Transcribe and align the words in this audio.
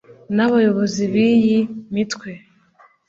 n’abayobozi 0.35 1.01
b’iyi 1.13 1.59
mitwe 1.93 2.29